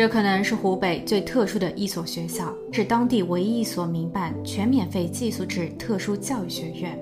[0.00, 6.98] 这可能是湖北最特殊的一所学校，是当地唯一一所民办全免费寄宿制特殊教育学院。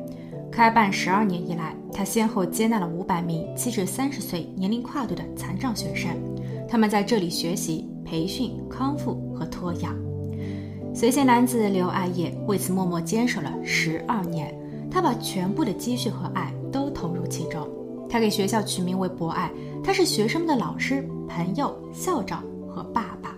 [0.50, 6.10] 开办十二年以来，他先后接纳了五百名七至三十岁年龄跨度的残障学生，
[6.68, 9.94] 他们在这里学习、培训、康复和托养。
[10.92, 14.52] 随县男子刘爱业为此默默坚守了十二年，
[14.90, 17.64] 他把全部的积蓄和爱都投入其中。
[18.10, 19.52] 他给学校取名为“博爱”，
[19.84, 22.42] 他是学生们的老师、朋友、校长。
[22.78, 23.34] 和爸爸，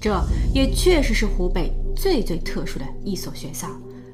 [0.00, 0.18] 这
[0.54, 3.68] 也确实是湖北最最特殊的一所学校。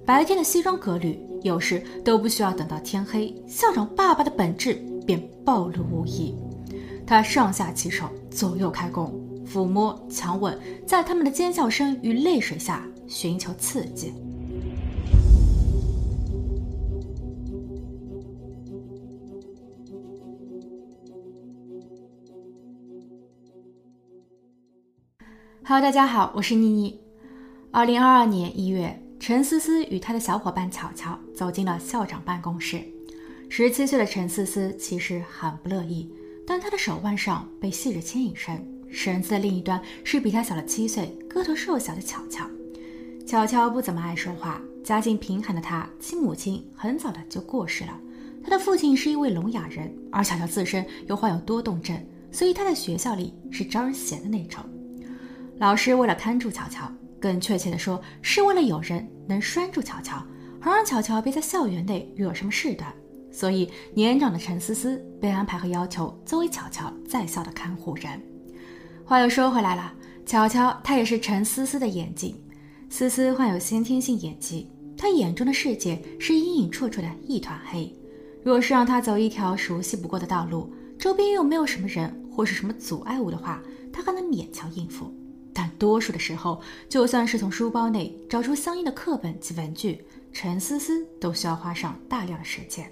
[0.05, 6.35] 白天的西装革履，有时都不需要等到天黑，校长爸爸的本质便暴露无遗。
[7.07, 9.15] 他上下其手，左右开弓，
[9.47, 14.13] 抚摸、强吻，在他们的尖叫声与泪水下寻求刺激。
[25.65, 27.01] Hello，大家好，我是妮妮。
[27.71, 32.83] 二零二二年一月，陈思思与她的小伙伴巧巧走进了校长办公室。
[33.49, 36.13] 十七岁的陈思思其实很不乐意，
[36.45, 42.45] 但她的手腕上被系着牵引绳，绳子的另一端是比她小了七岁、个头瘦小的巧巧。
[43.25, 47.97] 巧巧不怎么爱说话，家境贫寒的她，其母亲很早的就过世了。
[48.43, 51.97] 她的父亲是一位聋哑人，而巧巧自身又患有多动症，
[52.33, 54.61] 所以她在学校里是招人嫌的那种。
[55.63, 60.17] 老师为了看住巧巧，更确切的说，是为了有人能拴住巧巧，
[60.61, 62.93] 好让巧巧别在校园内惹什么事端，
[63.31, 68.21] 所以年长的陈思思被安排和要求作为巧巧在校的看护人。
[69.05, 69.95] 话又说回来了，
[70.27, 72.35] 巧巧她也是陈思思的眼睛。
[72.91, 74.69] 思思患有先天性眼疾，
[74.99, 77.89] 她眼中的世界是阴影绰绰的一团黑。
[78.43, 85.15] 若是让她走一条熟悉不过的道路，周边又没有什么人或是什么阻碍物的话，她还能勉强应付。
[85.55, 92.91] 但多数的时候，就算是从书包内找出相应的课本及文具，陈思思都需要花上大量的时间。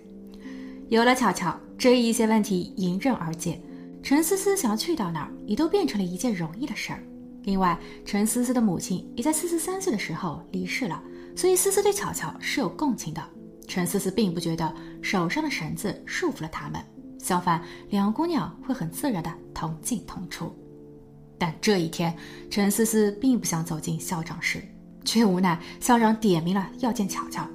[0.88, 3.60] 有了巧巧，这一些问题迎刃而解。
[4.02, 7.02] 陈思思想要去到哪儿，也都变成了一件容易的事儿。
[7.44, 11.02] 另外，陈思思的母亲也在思思三岁的时候离世了，
[11.36, 13.22] 所以思思对巧巧是有共情的。
[13.68, 16.82] 陈思思并不觉得手上的绳子束缚了他们，
[17.18, 20.54] 相反，两姑娘会很自然的同进同出。
[21.40, 22.14] 但这一天，
[22.50, 24.62] 陈思思并不想走进校长室，
[25.06, 27.48] 却无奈校长点名了要见巧巧。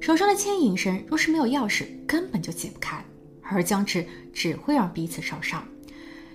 [0.00, 3.00] 手上的牵引绳若是没有钥匙，根本就解不开，
[3.40, 5.64] 而僵持只会让彼此受伤。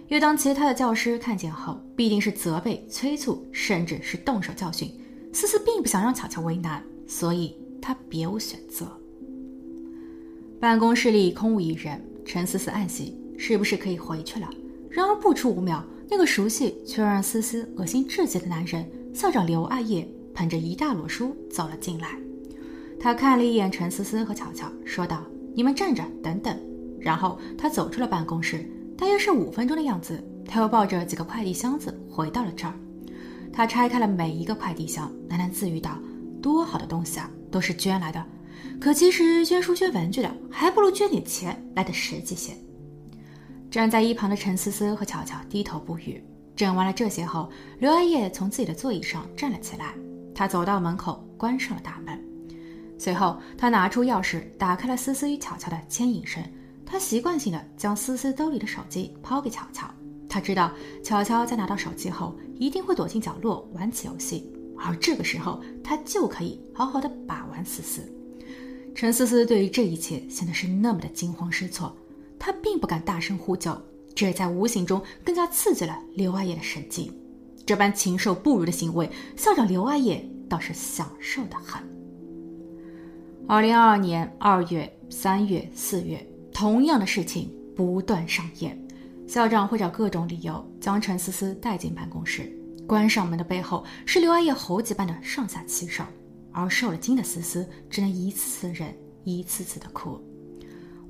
[0.08, 4.90] 又当其他的教师看见后，必定是责备、催促，甚至是动手教训。
[5.34, 8.90] 思思并不想让巧巧为难，所以她别无选择。
[10.58, 14.50] 办公室里空无一人，陈思思暗喜，是不是可以回去了？
[14.90, 15.86] 然而不出五秒。
[16.14, 22.10] 那个熟悉却让思思恶心至极的男人，校长刘爱业捧着一大摞书走了进来。
[23.00, 25.26] 他看了一眼陈思思和巧巧，说道
[25.56, 26.56] ：“你们站着等等。”
[27.02, 28.64] 然后他走出了办公室，
[28.96, 30.24] 大约是五分钟的样子。
[30.48, 32.76] 他又抱着几个快递箱子回到了这儿。
[33.52, 35.98] 他拆开了每一个快递箱，喃喃自语道
[36.44, 38.24] ：“多好的东西啊，都是捐来的。
[38.80, 42.54] 可其实捐书捐文具的，还不如捐点钱来的实际些。”
[43.74, 46.24] 站在一旁的陈思思和巧巧低头不语。
[46.56, 49.96] 整完了这些后，刘安叶从自己的座椅上站了起来，
[50.36, 52.24] 他走到门口，关上了大门。
[53.00, 56.40] 随后，他拿出钥匙，打开了思思与巧巧的牵引绳。
[56.86, 59.90] 他习惯性的将思思兜里的手机抛给巧巧。
[60.30, 60.72] 他知道
[61.04, 68.08] 巧巧在拿到手机后，一定会躲进角落玩起游戏，而这个时候，他就可以好好的把玩思思。
[68.94, 71.98] 陈思思对于这一切显得是那么的惊慌失措。
[72.46, 73.74] 他并不敢大声呼救，
[74.14, 77.10] 这在无形中更加刺激了刘阿爷的神经。
[77.66, 81.82] 这般禽兽不如的行为，校长刘阿爷倒是享受的很。
[83.48, 86.22] 二零二二年二月、三月、四月，
[86.52, 88.78] 同样的事情不断上演。
[89.26, 92.52] 校长会找各种理由将陈思思带进办公室，
[92.86, 96.04] 关上门的背后是刘阿爷猴急般的上下其手，
[96.52, 100.22] 而受了惊的思思只能一次次忍，一次次的哭。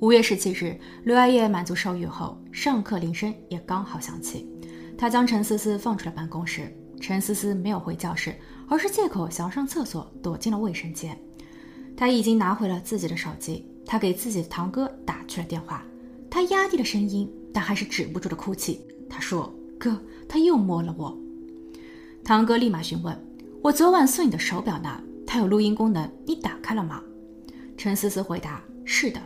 [0.04, 4.46] 五月十七日，刘爱叶满足授予后，上课铃声也刚好响起。
[4.98, 6.70] 他将陈思思放出了办公室。
[7.00, 8.36] 陈思思没有回教室，
[8.68, 11.18] 而是借口想要上厕所，躲进了卫生间。
[11.96, 15.82] 他已经拿回了自己的手机，他给自己的堂哥打去了电话。
[16.30, 18.82] 他压低了声音，但还是止不住的哭泣。
[19.08, 19.50] 他说
[19.80, 19.98] ：“哥，
[20.28, 21.18] 他又摸了我。”
[22.22, 23.18] 堂哥立马询问
[23.64, 25.02] ：“我昨晚送你的手表呢？
[25.26, 27.02] 它有录音功能，你打开了吗？”
[27.78, 29.18] 陈思思回答：“是的。”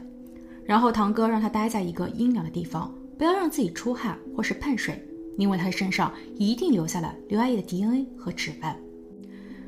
[0.69, 5.03] 然后堂哥让他待在一个阴凉的地方，不要让自己出汗或是碰水。
[5.39, 8.77] 因为他的身上一定留下了刘阿姨的 DNA 和指纹。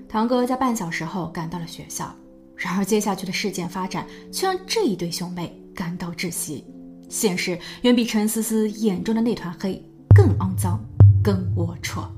[0.08, 2.12] 堂哥在半小时后赶到了学校，
[2.56, 6.64] 然而接下去的事件发展却让这一对兄妹感到窒息。
[7.08, 9.81] 现实远比陈思思眼中的那团黑
[10.12, 10.85] 更肮脏、
[11.23, 12.08] 更龌龊。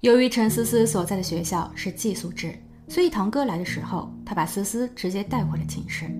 [0.00, 2.58] 由于陈思思所在的学校是寄宿制，
[2.88, 6.10] 所以堂哥来的时候，他把思思直接带回了寝室。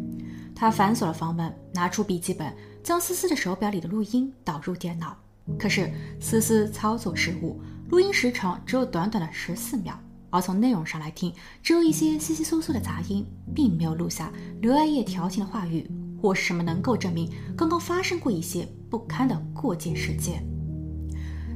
[0.60, 2.54] 他反锁了房门，拿出笔记本，
[2.84, 5.16] 将思思的手表里的录音导入电脑。
[5.58, 5.90] 可是
[6.20, 7.58] 思思操作失误，
[7.88, 9.98] 录音时长只有短短的十四秒，
[10.28, 14.30] 而从内容上来听，只有一些稀稀疏疏的杂音，并没有录下
[14.60, 15.90] 刘爱叶调情的话语。
[16.20, 20.46] 或是什么能够证明刚刚发生过一些不堪的过界事件？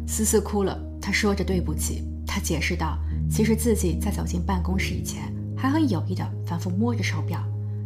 [0.08, 2.02] 思思哭了，她说着对不起。
[2.26, 2.96] 她解释道
[3.30, 7.44] ：“其实自己在走进办公室以前，还很有意的反复摸着手表。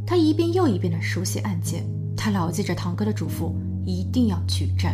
[0.08, 1.84] 他一遍又一遍的熟悉按键。
[2.16, 3.52] 他牢记着堂哥的嘱咐，
[3.84, 4.90] 一定要取证，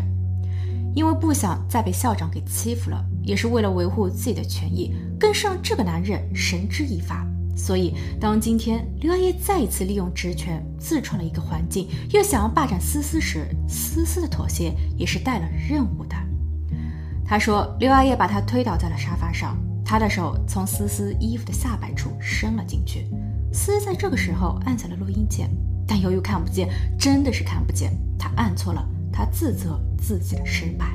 [0.93, 7.25] 因为不想再被校长给欺负了，也是为了维护自己的权益，更是让这个男人绳之以法。”
[7.56, 16.17] 所以，当今天刘阿叶再一次利用职权自创了一个环境，又想要霸占思思时，思思的妥协也是带了任务的。
[17.25, 23.06] 他说，刘阿叶把他推倒在了沙发上，他的手从思思衣服的下摆处伸了进去。
[23.54, 25.48] 思在这个时候按下了录音键，
[25.86, 26.68] 但由于看不见，
[26.98, 30.86] 真的是看不见，他按错了，他自责自己的失败。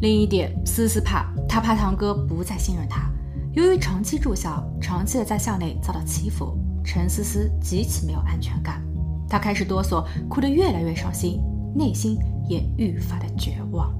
[0.00, 3.08] 另一点，思思怕，他怕堂哥不再信任他。
[3.52, 8.82] 由于长期住校，长期的在校内遭到欺负，陈思思极其没有安全感。
[9.28, 11.40] 她开始哆嗦，哭得越来越伤心，
[11.72, 12.18] 内心
[12.48, 13.94] 也愈发的绝望。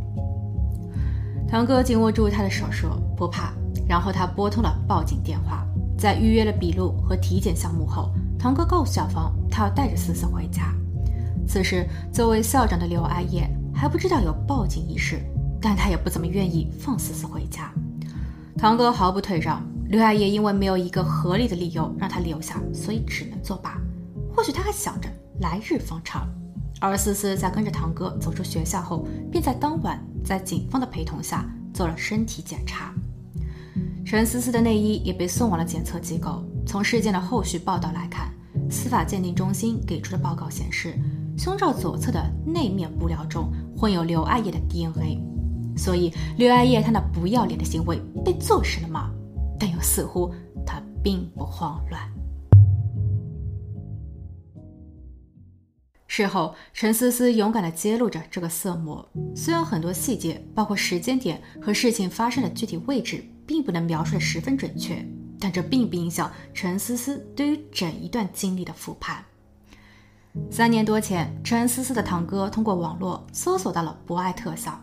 [1.47, 3.53] 堂哥紧握住她的手说：“不怕。”
[3.89, 5.65] 然后他拨通了报警电话。
[5.99, 10.73] 在预约了笔录和体检项目后，堂哥告诉校方，他要带着思思回家。
[11.47, 15.21] 此时，作为校长的刘爱叶还不知道有报警一事，
[15.61, 17.73] 但他也不怎么愿意放思思回家。
[18.57, 23.77] 堂哥毫不退让，刘爱叶因为没有一个合理的理由让他留下，所以只能作罢。
[24.35, 25.09] 或许他还想着
[25.41, 26.29] 来日方长。
[26.81, 31.45] 而思思在跟着堂哥走出学校后，便在当晚在警方的陪同下
[31.75, 32.95] 做了身体检查。
[34.09, 36.43] 陈思思的内衣也被送往了检测机构。
[36.67, 38.33] 从事件的后续报道来看，
[38.71, 40.99] 司法鉴定中心给出的报告显示，
[41.37, 45.23] 胸罩左侧的内面布料中混有刘爱叶的 DNA。
[45.77, 49.11] 所以刘爱叶他那不要脸的行为被坐实了吗？
[49.61, 50.33] 但又似乎
[50.65, 52.01] 他并不慌乱。
[56.07, 59.07] 事后，陈思思勇敢地揭露着这个色魔。
[59.37, 65.03] 虽然很多细节，包括时间点和事情发生的具体位置，并不能描述的十分准确，
[65.41, 69.25] 但这并不影响陈思思对于整一段经历的复盘。
[70.51, 74.79] 三年多前，陈思思的堂哥通过网络搜索到了博爱特效。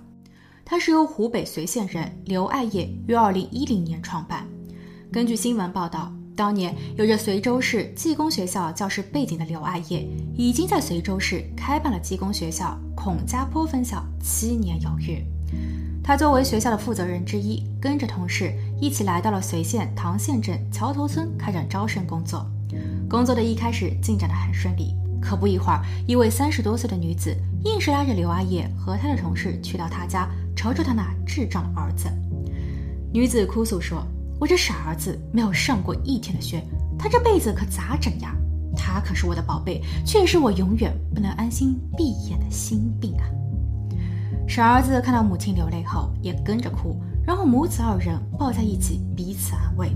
[0.65, 4.47] 它是由湖北随县人刘爱叶于二零一零年创办。
[5.13, 15.23] 根据新闻报道，当年有着随州市技工学校教师背景的刘爱叶，已经在随州市开办了技工学校孔家坡分校七年有余。
[16.07, 22.45] 他作为学校的负责人之一，跟着同事一起来到了随县唐县镇桥头村开展招生工作。
[23.09, 24.93] 工作的一开始进展的很顺利。
[25.19, 32.07] 可不一会儿，一位三十多岁的女子硬是拉着刘阿叶和他的同事去到他家，瞅瞅他那智障的儿子。
[33.11, 34.05] 女子哭诉说
[34.39, 36.63] ：“我这傻儿子没有上过一天的学，
[36.99, 38.31] 他这辈子可咋整呀？
[38.77, 43.25] 他可是我的宝贝，却是我永远不能安心闭眼的心病啊！”
[44.47, 49.91] 傻儿子看到母亲流泪后，也跟着哭，然后母子二人抱在一起，彼此安慰。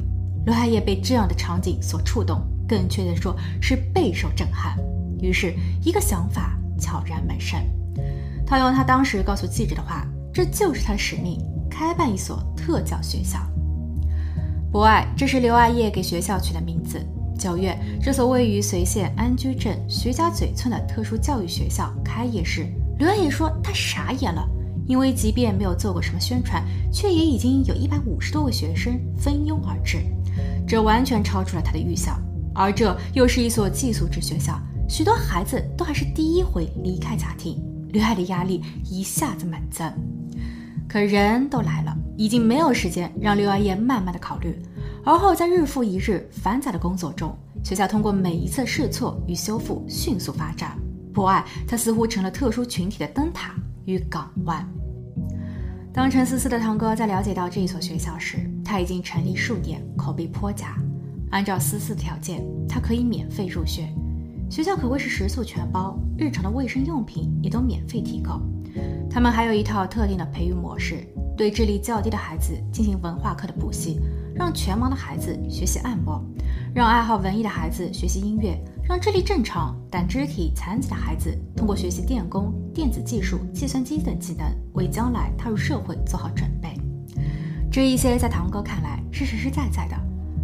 [0.46, 4.78] 刘阿叶被这样的场景所触动，更确切说是备受震撼。
[5.22, 5.54] 于是，
[5.84, 7.60] 一个想法悄然萌生。
[8.46, 11.40] 他用他当时告诉记者的话：“这就是他的使命，
[11.70, 13.40] 开办一所特教学校。”
[14.72, 17.00] 博爱，这是刘爱叶给学校取的名字。
[17.38, 22.68] 九月，这所位于随县安居镇徐家嘴村的特殊教育学校开业时，
[23.00, 24.46] 刘爱叶说他傻眼了，
[24.86, 30.00] 因为即便没有做过什么宣传，却也已经有一百五十多位学生蜂拥而至，
[30.68, 32.22] 这完全超出了他的预想。
[32.54, 34.60] 而这又是一所寄宿制学校。
[34.90, 37.64] 许多孩子都还是第一回离开家庭，
[37.94, 39.90] 刘爱的压力一下子猛增。
[40.86, 44.62] 可人都来了，已经没有时间让刘爱叶慢慢的考虑。
[45.06, 50.78] 而后在日复一日繁杂的工作中，学校通过每一次试错与修复迅速发展。
[51.20, 54.66] 博爱，他似乎成了特殊群体的灯塔与港湾。
[55.92, 60.78] 当陈思思的堂哥在了解到这一所学校时，他已经成立数年，口碑颇佳。
[61.32, 63.94] 按照思思的条件，他可以免费入学。
[64.50, 68.42] 学校可谓是食宿全包，日常的卫生用品也都免费提供。
[69.10, 74.00] 他们还有一套特定的培育模式，对智力较低的孩子进行文化课的补习，
[74.34, 76.24] 让全盲的孩子学习按摩，
[76.74, 86.80] 让爱好文艺的孩子学习音乐，让智力正常但肢体残疾的孩子通过学习电工、电子技术、计算机等技能，为将来踏入社会做好准备。
[87.72, 89.96] 这一些在堂哥看来是实实在在的。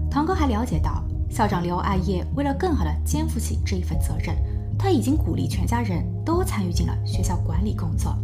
[0.09, 4.35] 堂哥还了解到，校长刘爱叶为了更好地肩负起这一份责任，
[4.79, 8.17] 他已经鼓励全家人都参与进了学校管理工作。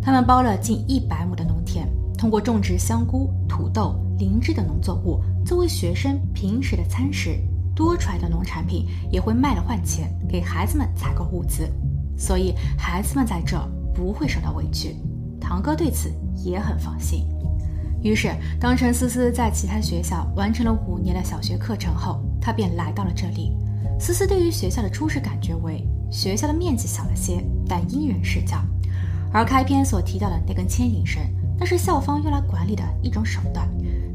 [0.00, 7.38] 他们包了近一百亩的农田，通过种植香菇、土豆、灵芝的农作物作为学生平时的餐食，
[7.74, 11.68] 多出来的农产品也会卖了换钱，给孩子们采购物资，
[12.16, 13.58] 所以孩子们在这
[13.94, 14.96] 不会受到委屈。
[15.40, 16.10] 堂哥对此
[16.44, 17.26] 也很放心。
[18.02, 23.56] 于是，当陈思思在其他学校完成了五年的小学课程后，他便来到了这里。
[23.98, 28.58] 思思对于学校的初始感觉为，学校的面积小了些，但因人施教。
[29.32, 31.22] 而开篇所提到的那根牵引绳，
[31.58, 33.68] 那是校方用来管理的一种手段。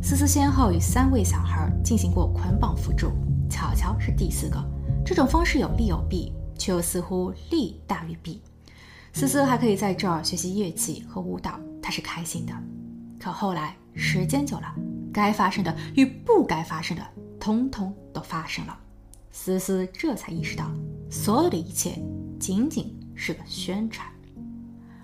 [0.03, 3.12] 思思先后与三位小孩进行过捆绑辅助，
[3.50, 4.58] 巧巧是第四个。
[5.05, 8.41] 这种方式有利有弊，却又似乎利大于弊。
[9.13, 12.53] 思思还可以在这儿学习乐器和舞蹈，她是开心的。
[13.20, 14.74] 可后来时间久了，
[15.13, 17.03] 该发生的与不该发生的，
[17.39, 18.77] 通通都发生了。
[19.31, 20.72] 思思这才意识到，
[21.12, 22.01] 所有的一切
[22.39, 24.08] 仅仅是个宣传。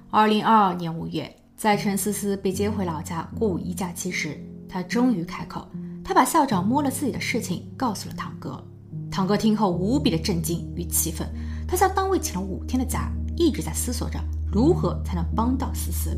[0.10, 5.67] 二零二二年五月，在陈思思被接回老家过五一假期时，他终于开口。
[6.03, 8.63] 他把校长摸了自己的事情告诉了堂哥。
[9.12, 11.27] 堂哥听后无比的震惊与气愤，
[11.67, 14.19] 他向单位请了五天的假，一直在思索着
[14.51, 16.17] 如何才能帮到思思。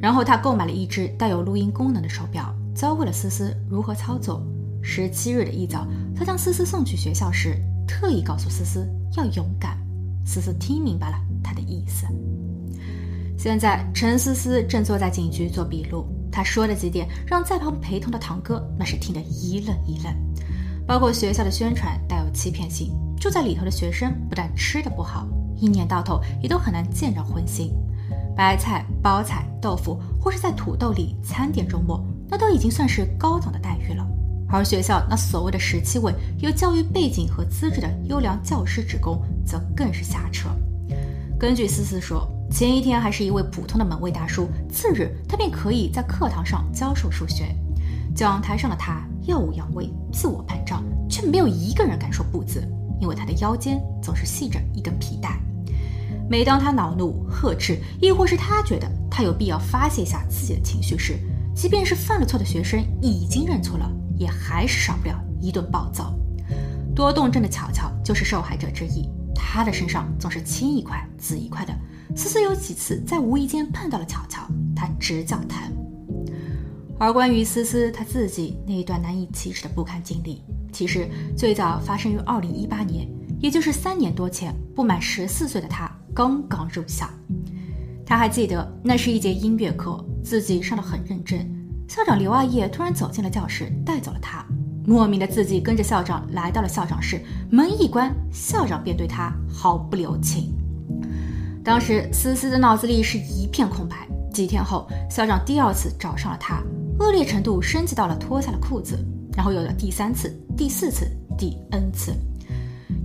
[0.00, 4.44] 然后他购买了一只带有录音功能的手表，教会了思思如何操作。
[4.82, 8.86] 十七日的一早，他将思思送去学校时，特意告诉思思
[9.16, 9.78] 要勇敢。
[10.26, 12.06] 思思听明白了他的意思。
[13.38, 16.06] 现在，陈思思正坐在警局做笔录。
[16.34, 20.12] 他说的几点，让在旁陪同的堂哥那是听得一愣一愣。
[20.84, 27.70] 包括学校的宣传带有欺骗性，住在里头的学生不但吃的不好，一年到头也都很难见着荤腥。
[28.36, 34.04] 白菜、包菜、豆腐，或是在土豆里餐点中没，那都已经算是高等的待遇了。
[34.48, 40.48] 而学校那所谓的十七位有教育背景和资质的优良教师职工，则更是瞎扯。
[41.38, 42.28] 根据思思说。
[42.50, 47.54] 前一天还是一位普通的门卫大叔，次日他便可以在课堂上教授数学。
[48.14, 52.64] 讲台上的他耀武扬威、自我膨胀，却没有一个人敢说不字，
[53.00, 55.36] 因为他的腰间总是系着一根皮带。
[56.30, 61.18] 每当他恼怒、呵斥，亦或是他觉得他有必要发泄一下自己的情绪时，
[61.56, 66.14] 即便是犯了错的学生已经认错了，也还是少不了一顿暴揍。
[66.94, 71.74] 多动症的巧巧就是受害者之一，他的身上总是青一块紫一块的。
[72.14, 74.42] 思思有几次在无意间碰到了巧巧，
[74.74, 75.58] 她直叫疼。
[76.98, 80.42] 而关于思思她自己那一段难以启齿的不堪经历，
[80.72, 83.08] 其实最早发生于二零一八年，
[83.40, 84.54] 也就是三年多前。
[84.74, 87.08] 不满十四岁的她刚刚入校，
[88.06, 91.48] 她还记得那是一节音乐课，自己上的很认真。
[91.88, 94.44] 校长刘阿叶突然走进了教室，带走了她。
[94.86, 97.20] 莫名的自己跟着校长来到了校长室，
[97.50, 100.53] 门一关，校长便对她毫不留情。
[101.64, 103.96] 当时思思的脑子里是一片空白。
[104.30, 106.62] 几天后，校长第二次找上了他，
[106.98, 109.02] 恶劣程度升级到了脱下了裤子，
[109.34, 112.12] 然后有了第三次、第四次、第 N 次，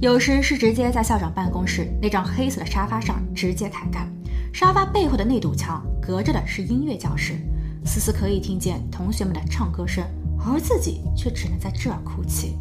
[0.01, 4.11] 有时是直接在校长办公室那张黑色的沙发上直接开干。
[4.51, 7.35] 沙发背后的那堵墙隔着的是音乐教室，
[7.85, 10.03] 思思可以听见同学们的唱歌声，
[10.37, 12.57] 而自己却只能在这儿哭泣。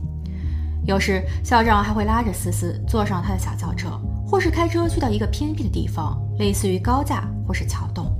[0.84, 4.00] 有时校长还会拉着思思坐上他的小轿车。
[4.28, 8.14] 或是开车去到一个偏僻的地方，类似于高架或是桥洞。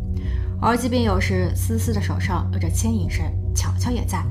[0.61, 3.25] 而即便有时思思的手上有着牵引绳，
[3.55, 4.25] 巧巧也在，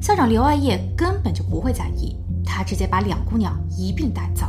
[0.00, 4.46] 校长刘爱叶根本就不会在意，他直接把两姑娘一并带走。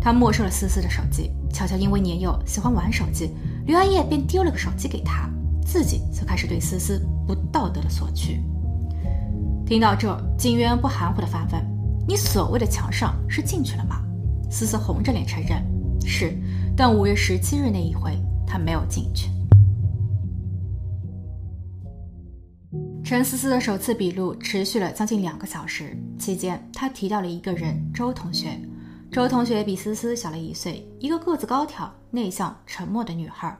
[0.00, 3.34] 他没收了思思的手机，巧巧因为年幼喜欢玩手机，
[3.66, 5.28] 刘爱叶便丢了个手机给他，
[5.66, 8.42] 自己则开始对思思不道德的索取。
[9.66, 11.62] 听到这，警员不含糊的反问
[12.08, 14.00] ：“你所谓的墙上是进去了吗？”
[14.50, 15.62] 思思红着脸承认。
[16.10, 16.32] 是，
[16.74, 19.28] 但五月十七日那一回，他没有进去。
[23.04, 28.58] 陈思思的首次笔录持续了将近两个小时，期间他提到了一个人周同学。
[29.12, 33.54] 周同学比思思小了一岁，一个个子高挑、内向、沉默的女孩。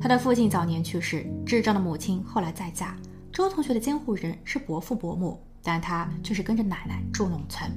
[0.00, 2.94] 她的父亲早年去世，智障的母亲后来再嫁。
[3.32, 7.70] 周同学的监护人是伯父伯母，但他却是跟着奶奶住农村。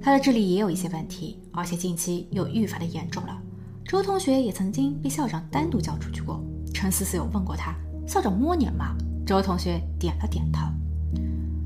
[0.00, 3.36] 他的智力也有一些问题，而且近期又愈发的严重了。
[3.84, 7.74] 周同学也曾经被校长单独叫出去过，陈思思有问过他
[8.06, 10.60] ：“校长摸你吗？”周同学点了点头。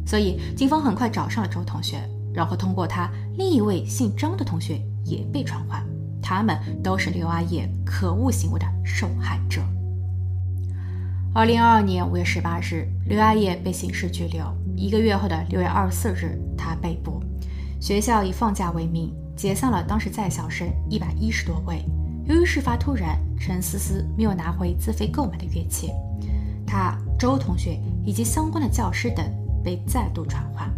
[0.07, 5.85] 所以警方很快找上了周同学，然后通过他，另一位姓张的同学也被传唤，
[6.21, 9.61] 他们都是刘阿叶可恶行为的受害者。
[11.35, 14.45] 二零二二年五月十八日，刘阿叶被刑事拘留。
[14.77, 17.23] 一个月后的六月二十四日，他被捕。
[17.83, 21.85] 学校以放假为名解散了当时在校生一百一十多位。
[22.27, 25.91] 由于事发突然，陈思思没有拿回自费购买的乐器，
[26.65, 29.27] 他、周同学以及相关的教师等
[29.65, 30.73] 被再度传唤。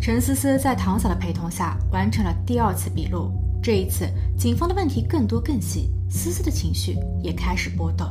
[0.00, 3.30] 陈思思在堂嫂的陪同下完成了第二次笔录。
[3.62, 4.04] 这一次，
[4.36, 8.08] 警方的问题更多更细，思思的情绪也开始波动。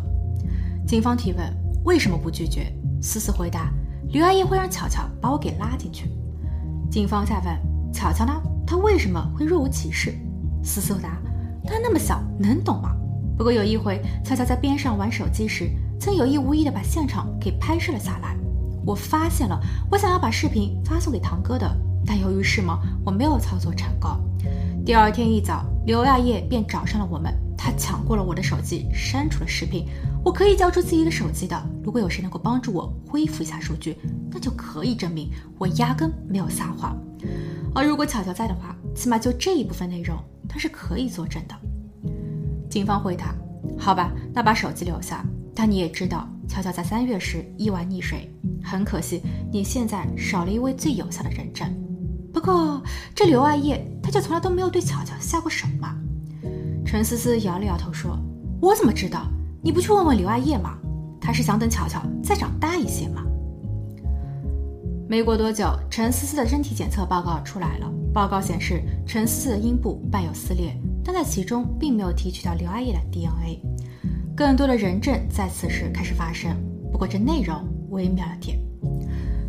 [0.88, 1.54] 警方提问
[1.84, 2.72] ：“为什么不拒绝？”
[3.04, 3.70] 思思回答
[4.14, 6.10] ：“刘阿姨会让巧巧把我给拉进去。”
[6.90, 7.60] 警方再问
[7.92, 8.34] ：“巧巧呢？
[8.66, 10.14] 他为什么会若无其事？”
[10.64, 11.18] 思思答
[11.66, 12.96] ：“他那么小，能懂吗？
[13.38, 15.70] 不过有一回，巧巧在边上玩手机时，
[16.00, 18.36] 曾有意无意的把现场给拍摄了下来。
[18.86, 21.70] 我发现了，我想要把视频发送给堂哥的，
[22.06, 24.12] 但由于事忙，我没有操作成功。
[24.86, 29.86] 第二天一早，刘亚叶便找上了我们，他抢过了我的手机，删除了视频。”
[30.22, 31.56] 我可以交出自己的手机的。
[31.82, 33.96] 如果有谁能够帮助我恢复一下数据，
[34.30, 36.98] 那就可以证明我压根没有撒谎。
[37.74, 41.56] 而如果巧巧在的话，起码就这一部分内容，他是可以作证的。
[42.70, 43.34] 警方回答
[43.78, 45.26] ：“好吧，那把手机留下。
[45.56, 48.34] 但你也知道，巧巧在三月时意外溺水，
[48.64, 49.22] 很可惜，
[49.52, 51.68] 你现在少了一位最有效的人证。
[52.34, 52.82] 不过
[53.14, 55.96] 这刘爱叶，他就从来都没有对巧巧下过手吗？”
[56.86, 58.18] 陈思思摇了摇头说
[58.62, 59.28] ：“我怎么知道？”
[59.62, 60.78] 你不去问问刘阿叶吗？
[61.20, 63.22] 他是想等巧巧再长大一些吗？
[65.10, 67.92] 没过多久，陈思思的身体检测报告出来了。
[68.14, 73.60] 报告显示，陈思思的阴部伴有撕裂，但在其中并没有提取到刘阿姨的 DNA。
[74.38, 76.56] 更多的人证在此时开始发生，
[76.92, 77.56] 不过这内容
[77.90, 78.60] 微妙了点。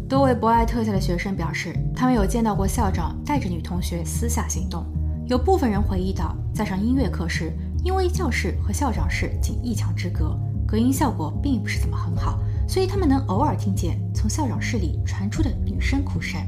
[0.09, 4.87] 多位博爱特校的学生表示，他们有见到过校长带着女同学私下行动。
[5.27, 7.53] 有部分人回忆到，在上音乐课时。
[7.83, 12.39] 因为教室和校长室仅一墙之隔，隔音效果并不是怎么很好，
[12.71, 16.41] 所以他们能偶尔听见从校长室里传出的女生哭声。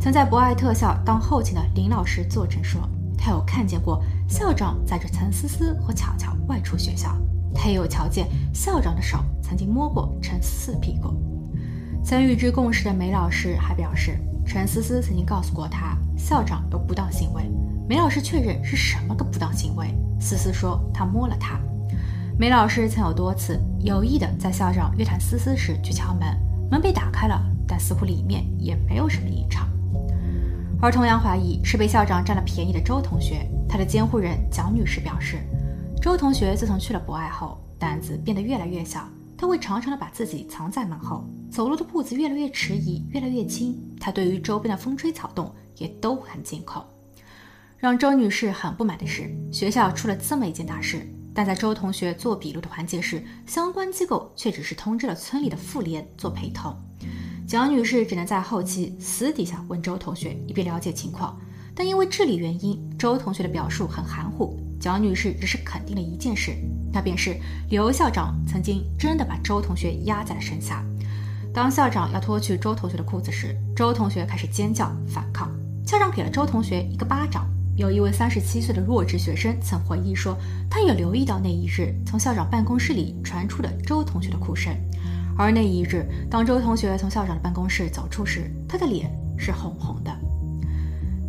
[0.00, 2.80] 曾在博爱特校当后勤的林老师作证说，
[3.18, 7.14] 他有看见过校长载着陈思思和巧巧外出学校，
[7.54, 11.14] 他也有瞧见校长的手曾经摸过陈思思屁股。
[12.02, 17.42] 曾与之共事的梅老师还表示，陈思思曾经告诉过他校长有不当行为。
[17.86, 19.94] 梅老师确认是什么个不当行为。
[20.18, 21.60] 思思说他摸了她。
[22.38, 26.36] 梅老师曾有多次有意的在校长约谈思思时去敲门，
[26.70, 29.68] 门被打开了，但似乎里面也没有什么异常。
[30.80, 35.38] 而同样怀疑是被校长占了便宜的周同学，他的监护人蒋女士表示，
[36.00, 39.02] 周同学自从去了博爱后，胆子变得越来越小，
[39.36, 43.76] 他会常常的把自己藏在门后，走路的步子越来越迟疑，越来越轻。
[43.98, 46.84] 他对于周边的风吹草动也都很惊恐。
[47.78, 56.76] 让周女士很不满的是，学校出了这么一件大事，但在周同学做笔录的环节时，相关机构却只是通知了村里的妇联做陪同。
[57.46, 61.38] 蒋女士只能在后期私底下问周同学，以便了解情况。
[61.74, 64.58] 但因为治理原因，周同学的表述很含糊。
[64.80, 66.52] 蒋女士只是肯定了一件事，
[66.92, 67.36] 那便是
[67.70, 70.84] 刘校长曾经真的把周同学压在了身下。
[71.54, 75.50] 当校长要脱去周同学的裤子时，周同学开始尖叫反抗，
[75.86, 77.48] 校长给了周同学一个巴掌。
[77.78, 80.36] 有一位三十七岁的弱智学生曾回忆说，
[80.68, 84.74] 他也留意到那一日从校长办公室里传出的周同学的哭声，
[85.36, 90.10] 而那一日，当周同学从校长的办公室走出时，他的脸是红红的。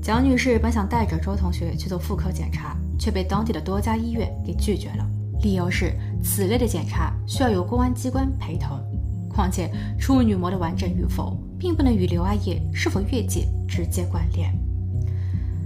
[0.01, 5.07] 蒋女士本想带着周同学去做妇科检查，却被当地的多家医院给拒绝了，
[5.43, 8.79] 理由是此类的检查需要由公安机关陪同，
[9.29, 14.51] 况且处女膜的完整与否，并不能与刘阿叶是否越界直接关联。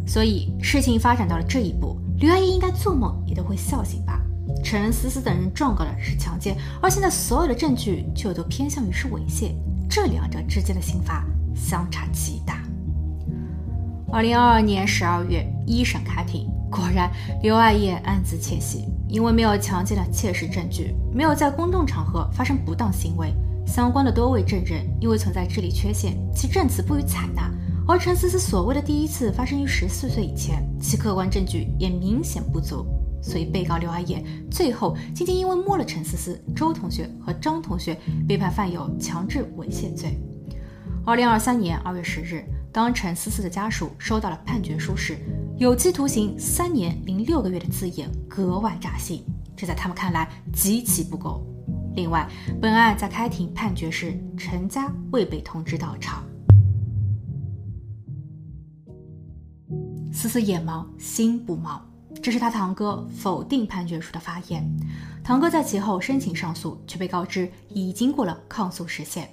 [0.06, 4.20] 所以事情发展到了这一步，刘阿姨应该做梦也都会笑醒吧？
[4.64, 9.54] 陈思思等人状告的是强奸，而现在所有的证据却都偏向于是猥亵，
[9.90, 12.62] 这两者之间的刑罚相差极大。
[14.12, 17.10] 二零二二年十二月，一审开庭，果然
[17.42, 23.34] 刘爱叶暗自窃喜，因为没有强奸的切实证据，没有在公众场合发生不当行为，
[23.66, 27.50] 相关的多位证人因为存在智力缺陷，其证词不予采纳。
[27.86, 32.86] 而陈思思所谓的第一次发生于十四岁以前，其客观证据也明显不足，
[33.22, 40.18] 所以被告刘阿叶最后仅仅因为摸了陈思思、周同学和张同学，被判犯有强制猥亵罪。
[41.06, 45.18] 二零二三年二月十日，当陈思思的家属收到了判决书时，
[45.58, 49.26] 有期徒刑三年零六个月的字眼格外扎心，
[49.58, 51.46] 这在他们看来极其不公。
[51.96, 52.26] 另外，
[52.62, 56.24] 本案在开庭判决时，陈家未被通知到场。
[60.24, 61.82] 思思眼盲心不盲，
[62.22, 64.66] 这是他堂哥否定判决书的发言。
[65.22, 69.30] 堂哥在其后申请上诉，却被告知已经过了抗诉时限。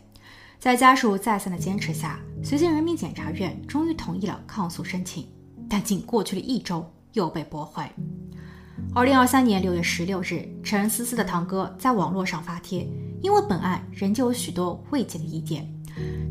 [0.59, 5.29] 在家属再三的坚持下，随县人民检察院终于同意了抗诉申请，
[5.69, 7.85] 但仅过去了一周，又被驳回。
[8.93, 12.85] 二零二三年六月十六日，陈思思的堂哥在网络上发帖，
[13.23, 15.73] 因为本案仍旧有许多未解的疑点。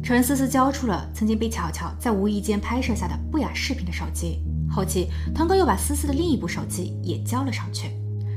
[0.02, 7.91] 陈思思交出了曾经被巧巧在无意间拍摄下的不雅视频的手机，后期堂哥又把思思的另一部手机也交了上去。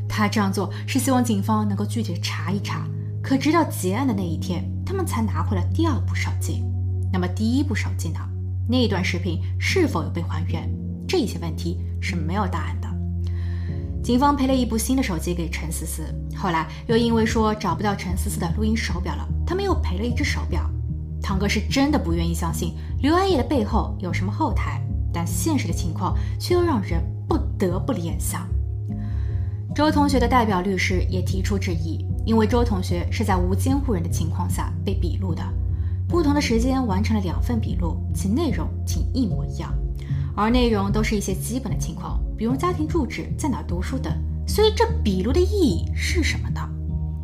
[0.09, 2.87] 他这样做是希望警方能够具体查一查，
[3.23, 6.63] 可直到结案的那一天，他们才拿回了第二部手机。
[7.13, 8.21] 那么第一部手机呢？
[8.69, 10.71] 那段视频是否有被还原？
[11.07, 12.89] 这些问题是没有答案的。
[14.03, 16.03] 警方赔了一部新的手机给陈思思，
[16.37, 20.69] 后来又因为说找不到陈思思的录音手表了，他们又赔了一只手表。
[21.23, 28.49] 堂哥是真的不愿意相信刘安叶的背后有什么后台，但现实的情况却又让人不得不联想。
[29.75, 35.43] 周同学的代表律师也提出质疑，因为周同学是在无监护人的情况下被笔录的，
[36.09, 39.73] 不同的时间完成了两份笔录，其内容竟一模一样，
[40.37, 44.13] 而内容都是一些基本的情况，比如家庭住址、在哪读书等，
[44.47, 46.61] 所以这笔录的意义是什么呢？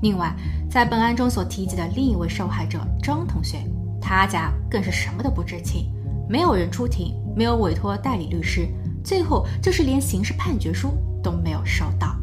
[0.01, 0.35] 另外，
[0.70, 3.59] 在本案中所提及的另一位受害者张同学。
[4.01, 5.90] 他家更是什么都不知情，
[6.31, 8.66] 没有人出庭，没有委托代理律师，
[9.05, 10.90] 最后就是连刑事判决书
[11.22, 12.16] 都没有收到。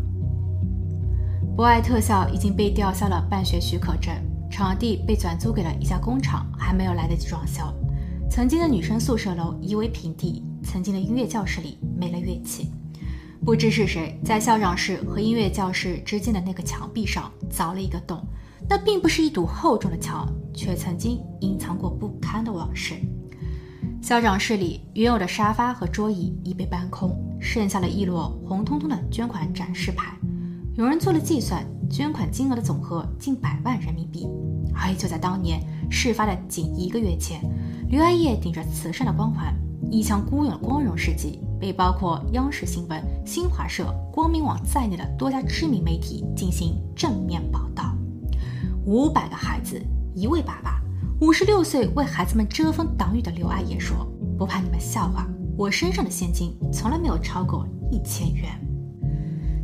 [1.56, 4.13] 博爱特校已经被吊销了办学许可证，
[4.51, 7.63] 场地被转租给了一家工厂，还没有来得及装修。
[8.30, 12.69] 曾经的女生宿舍楼夷为平地，曾经的音乐教室里没了乐器。
[13.45, 18.21] 不知是谁在校长室和音乐教室之间的那个墙壁上凿了一个洞。
[18.67, 22.95] 那并不是一堵厚重的墙，却曾经隐藏过不堪的往事。
[24.06, 30.15] 校长室里原有的沙发和桌椅已被搬空，剩下了一摞红彤彤的捐款展示牌。
[30.76, 34.28] 有人做了计算，捐款金额的总和近百万人民币。
[34.76, 37.41] 而就在当年事发的仅一个月前，
[37.89, 39.52] 刘爱叶顶着慈善的光环，
[39.89, 47.98] 一腔孤勇的光荣事迹，被包括央视新闻、新华社、光明网在内的多家知名媒体进行正面报道。
[48.86, 49.82] 五百个孩子，
[50.13, 50.80] 一位爸爸，
[51.21, 54.06] 五十六岁为孩子们遮风挡雨的刘爱叶说
[54.38, 55.25] ：“不怕你们笑话，
[55.58, 58.51] 我身上的现金从来没有超过一千元。”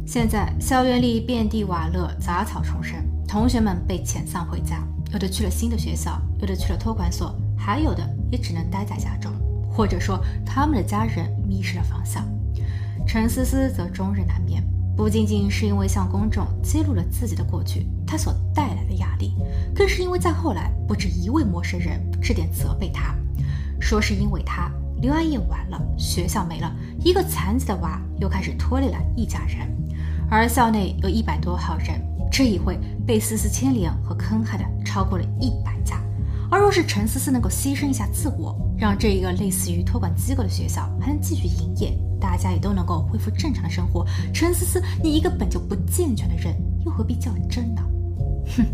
[0.07, 9.29] 现在校园里遍地瓦砾，杂草丛生，同学们被遣散回家，有的去了新的学校，有的去了托管所，还有的也只能待在家中，
[9.69, 12.23] 或者说他们的家人迷失了方向。
[13.05, 14.63] 陈思思则终日难眠。
[15.01, 19.33] 不仅仅是因为向公众揭露了自己的过去，他所带来的压力，
[19.73, 23.15] 更是因为在后来不止一位陌生人致电责备他，
[23.79, 24.69] 说是因为他
[25.01, 29.67] 刘爱叶完了，学校没了，一个残疾的娃又开始拖累了一家人，
[30.29, 31.99] 而校内有一百多号人，
[32.31, 35.99] 这一回被丝丝牵连和坑害的超过了一百家。
[36.51, 44.05] 而若是陈思思能够牺牲一下自我，让这一个类似于托管机构的学校还能继续营业，大家也都能够恢复正常的生活。
[44.33, 46.53] 陈思思，你一个本就不健全的人，
[46.85, 47.81] 又何必较真呢？
[48.57, 48.65] 哼，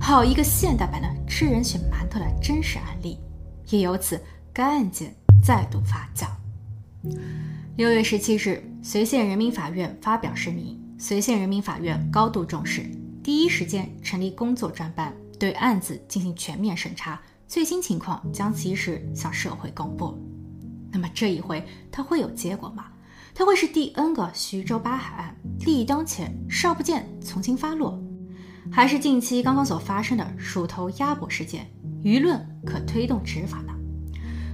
[0.00, 3.18] 好一个现代版的吃人血馒头的真实案例，
[3.68, 4.20] 也由此
[4.52, 6.28] 该案件再度发酵。
[7.74, 12.88] 六月十七日，随县人民法院发表声明，随县人民法院高度重视，
[13.24, 15.12] 第一时间成立工作专班。
[15.38, 20.18] 对案子进行全面审查，最新情况将及时向社会公布。
[20.92, 22.86] 那么这一回它会有结果吗？
[23.34, 28.00] 它会是第 N 个徐州八海案，利益当前，少不见从轻发落，
[28.70, 31.68] 还是近期刚刚所发生的鼠头鸭脖事件，
[32.04, 33.74] 舆论可推动执法呢？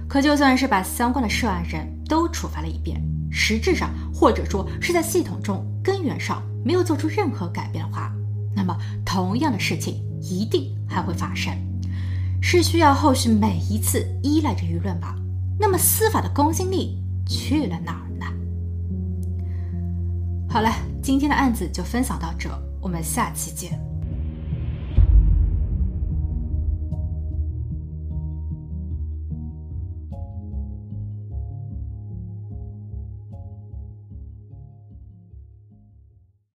[0.09, 2.99] 可就算是把相关的涉案人都处罚了一遍，
[3.31, 8.11] 实质上或者说是在系统中根源上没有做出任何改变的话，
[8.55, 10.03] 那么同样的事情。
[10.21, 11.53] 一定还会发生，
[12.41, 15.15] 是需要后续每一次依赖着舆论吧？
[15.59, 18.25] 那么司法的公信力去了哪儿呢？
[20.49, 22.49] 好了，今天的案子就分享到这，
[22.81, 23.90] 我们下期见。